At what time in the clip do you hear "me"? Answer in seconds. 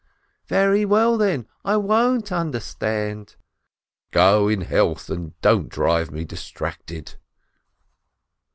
6.09-6.23